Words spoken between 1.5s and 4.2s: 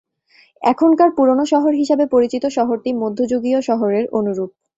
শহর হিসাবে পরিচিত শহরটি মধ্যযুগীয় শহরের